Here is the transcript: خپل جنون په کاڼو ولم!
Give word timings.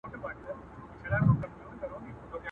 خپل 0.09 0.33
جنون 1.03 1.35
په 1.41 1.47
کاڼو 1.53 1.67
ولم! 1.81 2.03